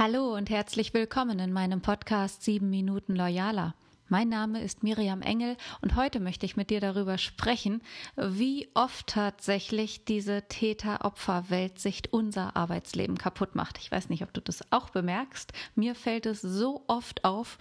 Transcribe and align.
Hallo 0.00 0.32
und 0.36 0.48
herzlich 0.48 0.94
willkommen 0.94 1.40
in 1.40 1.52
meinem 1.52 1.80
Podcast 1.80 2.44
7 2.44 2.70
Minuten 2.70 3.16
Loyaler. 3.16 3.74
Mein 4.06 4.28
Name 4.28 4.62
ist 4.62 4.84
Miriam 4.84 5.22
Engel 5.22 5.56
und 5.80 5.96
heute 5.96 6.20
möchte 6.20 6.46
ich 6.46 6.56
mit 6.56 6.70
dir 6.70 6.78
darüber 6.80 7.18
sprechen, 7.18 7.82
wie 8.14 8.68
oft 8.74 9.08
tatsächlich 9.08 10.04
diese 10.04 10.42
Täter-Opfer-Weltsicht 10.42 12.12
unser 12.12 12.54
Arbeitsleben 12.54 13.18
kaputt 13.18 13.56
macht. 13.56 13.78
Ich 13.78 13.90
weiß 13.90 14.08
nicht, 14.08 14.22
ob 14.22 14.32
du 14.32 14.40
das 14.40 14.62
auch 14.70 14.90
bemerkst. 14.90 15.52
Mir 15.74 15.96
fällt 15.96 16.26
es 16.26 16.42
so 16.42 16.84
oft 16.86 17.24
auf, 17.24 17.58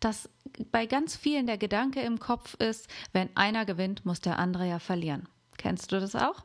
dass 0.00 0.28
bei 0.70 0.84
ganz 0.84 1.16
vielen 1.16 1.46
der 1.46 1.56
Gedanke 1.56 2.02
im 2.02 2.18
Kopf 2.18 2.56
ist, 2.56 2.88
wenn 3.14 3.34
einer 3.38 3.64
gewinnt, 3.64 4.04
muss 4.04 4.20
der 4.20 4.38
andere 4.38 4.68
ja 4.68 4.80
verlieren. 4.80 5.30
Kennst 5.56 5.92
du 5.92 5.98
das 5.98 6.14
auch? 6.14 6.44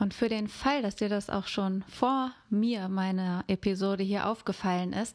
Und 0.00 0.14
für 0.14 0.30
den 0.30 0.48
Fall, 0.48 0.80
dass 0.80 0.96
dir 0.96 1.10
das 1.10 1.28
auch 1.28 1.46
schon 1.46 1.84
vor 1.86 2.32
mir, 2.48 2.88
meiner 2.88 3.44
Episode 3.48 4.02
hier 4.02 4.26
aufgefallen 4.26 4.94
ist, 4.94 5.14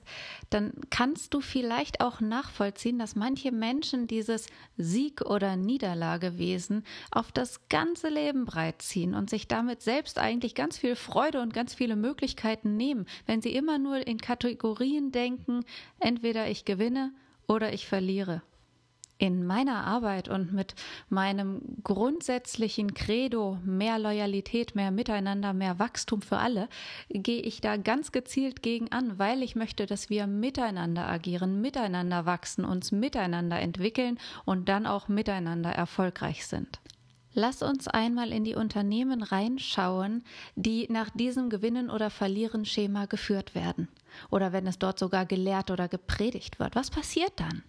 dann 0.52 0.74
kannst 0.92 1.34
du 1.34 1.42
vielleicht 1.42 2.02
auch 2.02 2.22
nachvollziehen, 2.22 3.00
dass 3.00 3.16
manche 3.16 3.52
Menschen 3.52 4.06
dieses 4.06 4.46
Sieg- 4.78 5.22
oder 5.22 5.56
Niederlagewesen 5.56 6.84
auf 7.10 7.32
das 7.32 7.68
ganze 7.68 8.10
Leben 8.10 8.46
breit 8.46 8.84
ziehen 8.84 9.16
und 9.16 9.28
sich 9.28 9.48
damit 9.48 9.82
selbst 9.82 10.20
eigentlich 10.20 10.54
ganz 10.54 10.78
viel 10.78 10.96
Freude 10.96 11.42
und 11.42 11.52
ganz 11.52 11.74
viele 11.74 11.96
Möglichkeiten 11.96 12.78
nehmen, 12.78 13.08
wenn 13.26 13.42
sie 13.42 13.56
immer 13.56 13.80
nur 13.80 14.06
in 14.06 14.20
Kategorien 14.20 15.12
denken, 15.12 15.66
entweder 16.00 16.48
ich 16.48 16.64
gewinne 16.64 17.12
oder 17.48 17.74
ich 17.74 17.88
verliere 17.88 18.44
in 19.18 19.46
meiner 19.46 19.86
Arbeit 19.86 20.28
und 20.28 20.52
mit 20.52 20.76
meinem 21.10 21.62
grundsätzlichen 21.84 22.94
Credo 22.94 23.58
mehr 23.64 23.98
Loyalität, 23.98 24.76
mehr 24.76 24.92
Miteinander, 24.92 25.54
mehr 25.54 25.80
Wachstum 25.80 26.22
für 26.22 26.38
alle, 26.38 26.68
gehe 27.10 27.42
ich 27.42 27.62
da 27.62 27.78
ganz 27.78 28.12
gezielt 28.12 28.62
gegen 28.62 28.92
an, 28.92 29.18
weil 29.18 29.42
ich 29.42 29.56
möchte, 29.56 29.86
dass 29.86 30.10
wir 30.10 30.28
miteinander 30.28 31.08
agieren, 31.08 31.62
miteinander 31.62 32.26
wachsen, 32.26 32.66
uns 32.66 32.92
miteinander 32.92 33.60
entwickeln 33.60 34.20
und 34.44 34.68
dann 34.68 34.86
auch 34.86 35.08
miteinander 35.08 35.72
erfolgreich 35.72 36.46
sind. 36.46 36.80
Lass 37.38 37.62
uns 37.62 37.90
einmal 37.90 38.32
in 38.32 38.46
die 38.46 38.56
Unternehmen 38.56 39.22
reinschauen, 39.22 40.24
die 40.56 40.88
nach 40.90 41.10
diesem 41.10 41.50
Gewinnen 41.50 41.90
oder 41.90 42.10
Verlieren 42.10 42.64
Schema 42.64 43.08
geführt 43.08 43.56
werden. 43.56 43.90
Oder 44.32 44.54
wenn 44.54 44.66
es 44.68 44.80
dort 44.80 44.98
sogar 44.98 45.26
gelehrt 45.26 45.70
oder 45.70 45.90
gepredigt 45.90 46.60
wird. 46.60 46.76
Was 46.76 46.90
passiert 46.90 47.34
dann? 47.36 47.64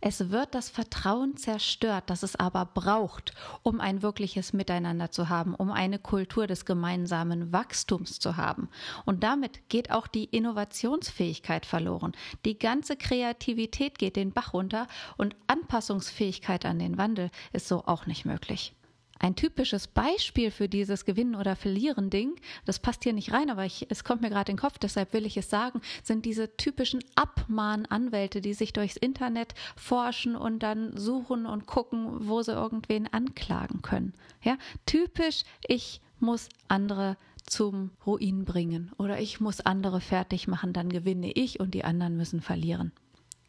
Es 0.00 0.30
wird 0.30 0.54
das 0.54 0.68
Vertrauen 0.68 1.36
zerstört, 1.36 2.04
das 2.06 2.22
es 2.22 2.36
aber 2.36 2.64
braucht, 2.66 3.32
um 3.62 3.80
ein 3.80 4.02
wirkliches 4.02 4.52
Miteinander 4.52 5.10
zu 5.10 5.28
haben, 5.28 5.54
um 5.54 5.70
eine 5.70 5.98
Kultur 5.98 6.46
des 6.46 6.64
gemeinsamen 6.64 7.52
Wachstums 7.52 8.18
zu 8.18 8.36
haben. 8.36 8.68
Und 9.04 9.22
damit 9.22 9.68
geht 9.68 9.90
auch 9.90 10.06
die 10.06 10.24
Innovationsfähigkeit 10.24 11.66
verloren. 11.66 12.12
Die 12.44 12.58
ganze 12.58 12.96
Kreativität 12.96 13.98
geht 13.98 14.16
den 14.16 14.32
Bach 14.32 14.52
runter 14.52 14.86
und 15.16 15.36
Anpassungsfähigkeit 15.46 16.66
an 16.66 16.78
den 16.78 16.98
Wandel 16.98 17.30
ist 17.52 17.68
so 17.68 17.84
auch 17.86 18.06
nicht 18.06 18.24
möglich. 18.24 18.74
Ein 19.18 19.34
typisches 19.34 19.86
Beispiel 19.86 20.50
für 20.50 20.68
dieses 20.68 21.04
Gewinnen 21.04 21.34
oder 21.34 21.56
Verlieren 21.56 22.10
Ding, 22.10 22.36
das 22.64 22.78
passt 22.78 23.04
hier 23.04 23.12
nicht 23.12 23.32
rein, 23.32 23.50
aber 23.50 23.64
ich, 23.64 23.86
es 23.88 24.04
kommt 24.04 24.22
mir 24.22 24.30
gerade 24.30 24.50
in 24.50 24.56
den 24.56 24.60
Kopf, 24.60 24.78
deshalb 24.78 25.12
will 25.12 25.26
ich 25.26 25.36
es 25.36 25.48
sagen, 25.48 25.80
sind 26.02 26.24
diese 26.24 26.56
typischen 26.56 27.02
Abmahnanwälte, 27.14 28.40
die 28.40 28.54
sich 28.54 28.72
durchs 28.72 28.96
Internet 28.96 29.54
forschen 29.76 30.36
und 30.36 30.60
dann 30.62 30.96
suchen 30.96 31.46
und 31.46 31.66
gucken, 31.66 32.28
wo 32.28 32.42
sie 32.42 32.52
irgendwen 32.52 33.06
anklagen 33.12 33.82
können. 33.82 34.12
Ja, 34.42 34.58
typisch, 34.84 35.44
ich 35.66 36.00
muss 36.20 36.48
andere 36.68 37.16
zum 37.46 37.90
Ruin 38.04 38.44
bringen 38.44 38.90
oder 38.98 39.20
ich 39.20 39.40
muss 39.40 39.60
andere 39.60 40.00
fertig 40.00 40.48
machen, 40.48 40.72
dann 40.72 40.88
gewinne 40.88 41.30
ich 41.32 41.60
und 41.60 41.74
die 41.74 41.84
anderen 41.84 42.16
müssen 42.16 42.40
verlieren. 42.40 42.92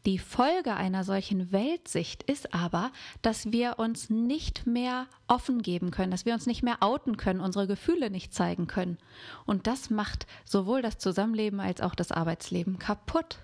Die 0.08 0.20
Folge 0.20 0.74
einer 0.74 1.04
solchen 1.04 1.52
Weltsicht 1.52 2.24
ist 2.24 2.54
aber, 2.54 2.94
dass 3.22 3.52
wir 3.52 3.78
uns 3.78 4.10
nicht 4.10 4.66
mehr 4.66 5.06
offen 5.28 5.62
geben 5.62 5.92
können, 5.92 6.12
dass 6.12 6.26
wir 6.26 6.34
uns 6.34 6.46
nicht 6.46 6.64
mehr 6.64 6.78
outen 6.80 7.18
können, 7.18 7.42
unsere 7.42 7.68
Gefühle 7.68 8.10
nicht 8.10 8.34
zeigen 8.34 8.68
können. 8.68 9.00
Und 9.46 9.68
das 9.68 9.90
macht 9.90 10.26
sowohl 10.46 10.82
das 10.82 10.98
Zusammenleben 10.98 11.60
als 11.60 11.82
auch 11.82 11.94
das 11.94 12.14
Arbeitsleben 12.14 12.80
kaputt. 12.80 13.40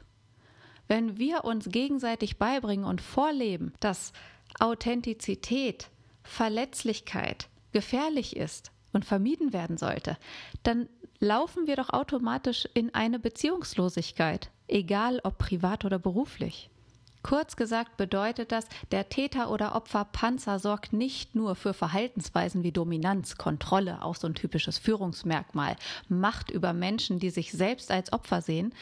Wenn 0.88 1.18
wir 1.18 1.44
uns 1.44 1.68
gegenseitig 1.68 2.38
beibringen 2.38 2.86
und 2.86 3.02
vorleben, 3.02 3.74
dass 3.82 4.14
Authentizität, 4.58 5.90
Verletzlichkeit 6.24 7.50
gefährlich 7.74 8.38
ist 8.38 8.72
und 8.94 9.04
vermieden 9.04 9.52
werden 9.52 9.76
sollte, 9.76 10.18
dann 10.64 10.88
laufen 11.20 11.68
wir 11.68 11.76
doch 11.76 11.90
automatisch 11.90 12.70
in 12.74 12.94
eine 12.94 13.20
Beziehungslosigkeit 13.20 14.50
egal 14.74 15.22
ob 15.24 15.38
privat 15.38 15.86
oder 15.86 16.00
beruflich. 16.00 16.70
Kurz 17.22 17.56
gesagt 17.56 17.96
bedeutet 17.96 18.52
das, 18.52 18.66
der 18.92 19.08
Täter 19.08 19.50
oder 19.50 19.76
Opfer 19.76 20.04
Panzer 20.04 20.60
sorgt 20.60 20.92
nicht 20.92 21.36
nur 21.36 21.56
für 21.56 21.74
Verhaltensweisen 21.74 22.64
wie 22.64 22.74
Dominanz, 22.74 23.38
Kontrolle, 23.38 24.02
auch 24.02 24.16
so 24.16 24.28
ein 24.28 24.36
typisches 24.36 24.78
Führungsmerkmal, 24.78 25.78
Macht 26.10 26.52
über 26.52 26.74
Menschen, 26.74 27.20
die 27.20 27.30
sich 27.30 27.54
selbst 27.54 27.92
als 27.92 28.12
Opfer 28.12 28.42
sehen, 28.42 28.74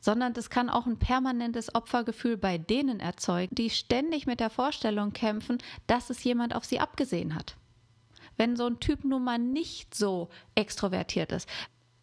sondern 0.00 0.34
das 0.34 0.50
kann 0.50 0.68
auch 0.68 0.86
ein 0.86 0.98
permanentes 0.98 1.74
Opfergefühl 1.74 2.36
bei 2.36 2.58
denen 2.58 3.00
erzeugen, 3.00 3.54
die 3.54 3.70
ständig 3.70 4.26
mit 4.26 4.40
der 4.40 4.50
Vorstellung 4.50 5.14
kämpfen, 5.14 5.56
dass 5.86 6.10
es 6.10 6.22
jemand 6.24 6.54
auf 6.54 6.66
sie 6.66 6.80
abgesehen 6.80 7.34
hat. 7.34 7.56
Wenn 8.36 8.54
so 8.54 8.66
ein 8.66 8.80
Typ 8.80 9.02
nun 9.02 9.24
mal 9.24 9.38
nicht 9.38 9.94
so 9.94 10.28
extrovertiert 10.54 11.32
ist, 11.32 11.48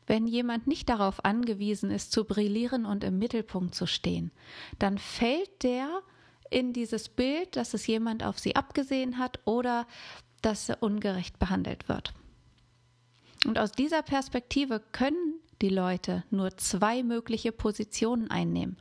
wenn 0.08 0.28
jemand 0.28 0.68
nicht 0.68 0.90
darauf 0.90 1.24
angewiesen 1.26 1.92
ist, 1.92 2.12
zu 2.12 2.26
brillieren 2.26 2.86
und 2.86 3.04
im 3.04 3.18
Mittelpunkt 3.18 3.76
zu 3.76 3.86
stehen, 3.86 4.32
dann 4.80 4.98
fällt 4.98 5.64
der 5.64 6.02
in 6.50 6.74
dieses 6.74 7.10
Bild, 7.10 7.56
dass 7.56 7.74
es 7.74 7.88
jemand 7.88 8.24
auf 8.24 8.40
sie 8.40 8.56
abgesehen 8.56 9.18
hat 9.18 9.40
oder 9.46 9.88
dass 10.42 10.70
er 10.70 10.84
ungerecht 10.84 11.40
behandelt 11.40 11.90
wird. 11.90 12.14
Und 13.46 13.60
aus 13.60 13.72
dieser 13.72 14.02
Perspektive 14.02 14.82
können 14.92 15.40
die 15.62 15.70
Leute 15.70 16.24
nur 16.30 16.58
zwei 16.58 17.04
mögliche 17.04 17.52
Positionen 17.52 18.30
einnehmen. 18.30 18.78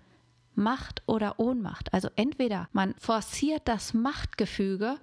Macht 0.54 1.02
oder 1.06 1.41
Ohnmacht. 1.41 1.92
Also 1.92 2.08
entweder 2.16 2.68
man 2.72 2.94
forciert 2.98 3.62
das 3.64 3.92
Machtgefüge 3.92 4.98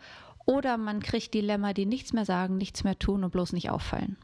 oder 0.45 0.77
man 0.77 1.01
kriegt 1.01 1.33
Dilemma, 1.33 1.73
die 1.73 1.85
nichts 1.85 2.13
mehr 2.13 2.25
sagen, 2.25 2.57
nichts 2.57 2.83
mehr 2.83 2.97
tun 2.97 3.23
und 3.23 3.31
bloß 3.31 3.53
nicht 3.53 3.69
auffallen. 3.69 4.17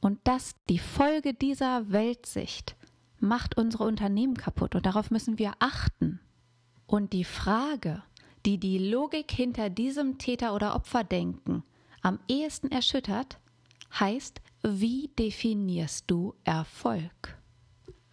Und 0.00 0.18
das, 0.24 0.54
die 0.68 0.78
Folge 0.78 1.34
dieser 1.34 1.90
Weltsicht, 1.90 2.76
macht 3.18 3.56
unsere 3.56 3.84
Unternehmen 3.84 4.36
kaputt 4.36 4.74
und 4.74 4.86
darauf 4.86 5.10
müssen 5.10 5.38
wir 5.38 5.52
achten. 5.58 6.20
Und 6.86 7.12
die 7.12 7.24
Frage, 7.24 8.02
die 8.44 8.58
die 8.58 8.78
Logik 8.78 9.30
hinter 9.30 9.70
diesem 9.70 10.18
Täter- 10.18 10.54
oder 10.54 10.74
Opferdenken 10.74 11.64
am 12.02 12.20
ehesten 12.28 12.70
erschüttert, 12.70 13.38
heißt, 13.98 14.40
wie 14.62 15.10
definierst 15.18 16.04
du 16.10 16.34
Erfolg? 16.44 17.36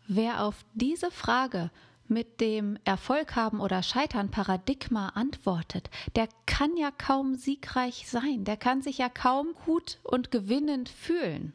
Wer 0.07 0.43
auf 0.43 0.65
diese 0.73 1.11
Frage 1.11 1.71
mit 2.07 2.41
dem 2.41 2.77
Erfolg 2.83 3.35
haben 3.35 3.59
oder 3.59 3.81
scheitern 3.83 4.29
Paradigma 4.29 5.09
antwortet, 5.09 5.89
der 6.15 6.27
kann 6.45 6.75
ja 6.77 6.91
kaum 6.91 7.35
siegreich 7.35 8.07
sein, 8.07 8.43
der 8.43 8.57
kann 8.57 8.81
sich 8.81 8.97
ja 8.97 9.09
kaum 9.09 9.53
gut 9.65 9.99
und 10.03 10.31
gewinnend 10.31 10.89
fühlen. 10.89 11.53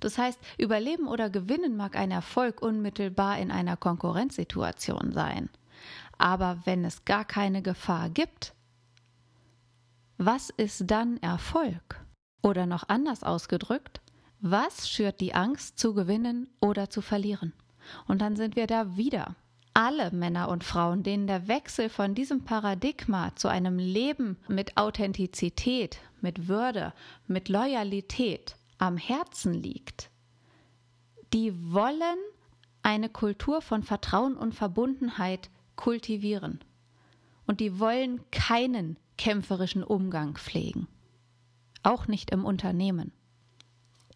Das 0.00 0.18
heißt, 0.18 0.38
Überleben 0.58 1.08
oder 1.08 1.30
Gewinnen 1.30 1.76
mag 1.76 1.96
ein 1.96 2.10
Erfolg 2.10 2.62
unmittelbar 2.62 3.38
in 3.38 3.50
einer 3.50 3.76
Konkurrenzsituation 3.76 5.12
sein. 5.12 5.50
Aber 6.18 6.58
wenn 6.64 6.84
es 6.84 7.04
gar 7.04 7.24
keine 7.24 7.62
Gefahr 7.62 8.10
gibt, 8.10 8.54
was 10.16 10.50
ist 10.50 10.84
dann 10.90 11.16
Erfolg? 11.18 12.00
Oder 12.42 12.66
noch 12.66 12.88
anders 12.88 13.22
ausgedrückt, 13.22 14.00
was 14.40 14.88
schürt 14.88 15.20
die 15.20 15.34
Angst 15.34 15.78
zu 15.78 15.94
gewinnen 15.94 16.48
oder 16.60 16.90
zu 16.90 17.02
verlieren? 17.02 17.52
Und 18.06 18.20
dann 18.20 18.36
sind 18.36 18.56
wir 18.56 18.66
da 18.66 18.96
wieder. 18.96 19.34
Alle 19.74 20.10
Männer 20.10 20.48
und 20.48 20.64
Frauen, 20.64 21.04
denen 21.04 21.28
der 21.28 21.46
Wechsel 21.46 21.88
von 21.88 22.14
diesem 22.14 22.44
Paradigma 22.44 23.34
zu 23.36 23.48
einem 23.48 23.78
Leben 23.78 24.36
mit 24.48 24.76
Authentizität, 24.76 25.98
mit 26.20 26.48
Würde, 26.48 26.92
mit 27.28 27.48
Loyalität 27.48 28.56
am 28.78 28.96
Herzen 28.96 29.54
liegt, 29.54 30.10
die 31.32 31.72
wollen 31.72 32.18
eine 32.82 33.08
Kultur 33.08 33.60
von 33.60 33.82
Vertrauen 33.82 34.36
und 34.36 34.54
Verbundenheit 34.54 35.50
kultivieren. 35.76 36.60
Und 37.46 37.60
die 37.60 37.78
wollen 37.78 38.20
keinen 38.30 38.98
kämpferischen 39.16 39.82
Umgang 39.82 40.36
pflegen. 40.36 40.86
Auch 41.82 42.08
nicht 42.08 42.30
im 42.30 42.44
Unternehmen. 42.44 43.12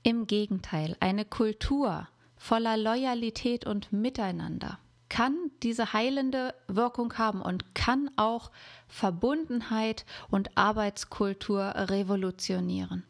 Im 0.02 0.26
Gegenteil, 0.26 0.96
eine 1.00 1.24
Kultur 1.24 2.08
voller 2.36 2.76
Loyalität 2.76 3.66
und 3.66 3.92
Miteinander 3.92 4.78
kann 5.08 5.50
diese 5.62 5.92
heilende 5.92 6.54
Wirkung 6.68 7.12
haben 7.18 7.42
und 7.42 7.74
kann 7.74 8.10
auch 8.16 8.50
Verbundenheit 8.88 10.06
und 10.30 10.56
Arbeitskultur 10.56 11.74
revolutionieren. 11.76 13.04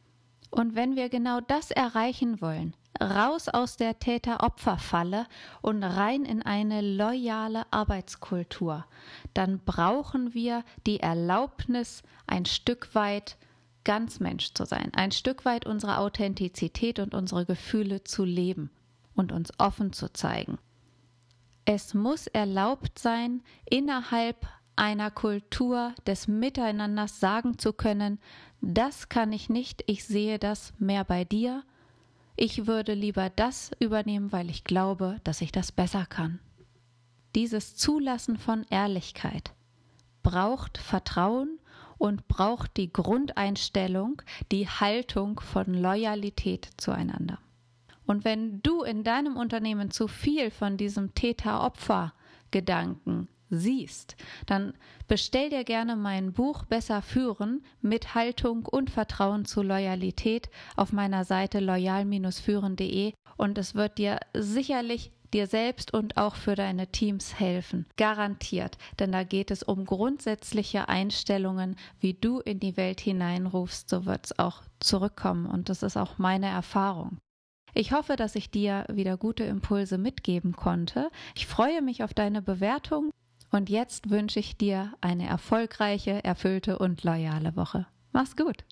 Und 0.52 0.74
wenn 0.74 0.96
wir 0.96 1.08
genau 1.08 1.40
das 1.40 1.70
erreichen 1.70 2.42
wollen, 2.42 2.76
raus 3.00 3.48
aus 3.48 3.78
der 3.78 3.98
Täter-Opfer-Falle 3.98 5.26
und 5.62 5.82
rein 5.82 6.26
in 6.26 6.42
eine 6.42 6.82
loyale 6.82 7.64
Arbeitskultur, 7.70 8.84
dann 9.32 9.60
brauchen 9.60 10.34
wir 10.34 10.62
die 10.86 11.00
Erlaubnis, 11.00 12.02
ein 12.26 12.44
Stück 12.44 12.94
weit 12.94 13.38
ganz 13.84 14.20
Mensch 14.20 14.52
zu 14.52 14.66
sein, 14.66 14.92
ein 14.94 15.10
Stück 15.10 15.46
weit 15.46 15.66
unsere 15.66 15.96
Authentizität 15.96 16.98
und 16.98 17.14
unsere 17.14 17.46
Gefühle 17.46 18.04
zu 18.04 18.24
leben 18.24 18.70
und 19.14 19.32
uns 19.32 19.58
offen 19.58 19.94
zu 19.94 20.12
zeigen. 20.12 20.58
Es 21.64 21.94
muss 21.94 22.26
erlaubt 22.26 22.98
sein, 22.98 23.42
innerhalb 23.64 24.46
einer 24.76 25.10
Kultur 25.10 25.94
des 26.06 26.28
Miteinanders 26.28 27.20
sagen 27.20 27.58
zu 27.58 27.72
können, 27.72 28.20
das 28.60 29.08
kann 29.08 29.32
ich 29.32 29.48
nicht, 29.48 29.82
ich 29.86 30.04
sehe 30.04 30.38
das 30.38 30.74
mehr 30.78 31.04
bei 31.04 31.24
dir, 31.24 31.64
ich 32.36 32.66
würde 32.66 32.94
lieber 32.94 33.30
das 33.30 33.70
übernehmen, 33.78 34.32
weil 34.32 34.50
ich 34.50 34.64
glaube, 34.64 35.20
dass 35.24 35.40
ich 35.40 35.52
das 35.52 35.72
besser 35.72 36.06
kann. 36.06 36.40
Dieses 37.34 37.76
Zulassen 37.76 38.36
von 38.36 38.64
Ehrlichkeit 38.70 39.52
braucht 40.22 40.78
Vertrauen 40.78 41.58
und 41.98 42.28
braucht 42.28 42.76
die 42.76 42.92
Grundeinstellung, 42.92 44.22
die 44.50 44.68
Haltung 44.68 45.40
von 45.40 45.74
Loyalität 45.74 46.68
zueinander. 46.76 47.38
Und 48.06 48.24
wenn 48.24 48.62
du 48.62 48.82
in 48.82 49.04
deinem 49.04 49.36
Unternehmen 49.36 49.90
zu 49.90 50.08
viel 50.08 50.50
von 50.50 50.76
diesem 50.76 51.14
Täter-Opfer-Gedanken 51.14 53.28
siehst, 53.52 54.16
dann 54.46 54.72
bestell 55.06 55.50
dir 55.50 55.62
gerne 55.62 55.94
mein 55.94 56.32
Buch 56.32 56.64
Besser 56.64 57.02
führen 57.02 57.62
mit 57.80 58.14
Haltung 58.14 58.66
und 58.66 58.90
Vertrauen 58.90 59.44
zu 59.44 59.62
Loyalität 59.62 60.50
auf 60.74 60.92
meiner 60.92 61.24
Seite 61.24 61.60
loyal-führen.de 61.60 63.12
und 63.36 63.58
es 63.58 63.74
wird 63.74 63.98
dir 63.98 64.18
sicherlich 64.34 65.12
dir 65.32 65.46
selbst 65.46 65.94
und 65.94 66.16
auch 66.16 66.34
für 66.34 66.54
deine 66.54 66.88
Teams 66.88 67.38
helfen. 67.38 67.86
Garantiert. 67.96 68.78
Denn 68.98 69.12
da 69.12 69.24
geht 69.24 69.50
es 69.50 69.62
um 69.62 69.84
grundsätzliche 69.84 70.88
Einstellungen, 70.88 71.76
wie 72.00 72.14
du 72.14 72.40
in 72.40 72.60
die 72.60 72.76
Welt 72.76 73.00
hineinrufst, 73.00 73.88
so 73.88 74.04
wird 74.04 74.26
es 74.26 74.38
auch 74.38 74.62
zurückkommen. 74.80 75.46
Und 75.46 75.68
das 75.68 75.82
ist 75.82 75.96
auch 75.96 76.18
meine 76.18 76.48
Erfahrung. 76.48 77.18
Ich 77.74 77.92
hoffe, 77.92 78.16
dass 78.16 78.34
ich 78.34 78.50
dir 78.50 78.84
wieder 78.92 79.16
gute 79.16 79.44
Impulse 79.44 79.96
mitgeben 79.96 80.52
konnte. 80.52 81.10
Ich 81.34 81.46
freue 81.46 81.80
mich 81.80 82.04
auf 82.04 82.12
deine 82.12 82.42
Bewertung 82.42 83.10
und 83.52 83.70
jetzt 83.70 84.10
wünsche 84.10 84.40
ich 84.40 84.56
dir 84.56 84.92
eine 85.00 85.26
erfolgreiche, 85.26 86.24
erfüllte 86.24 86.78
und 86.78 87.04
loyale 87.04 87.54
Woche. 87.54 87.86
Mach's 88.12 88.34
gut! 88.36 88.64